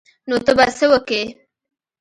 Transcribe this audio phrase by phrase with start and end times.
[0.27, 1.21] نو ته به څه وکې.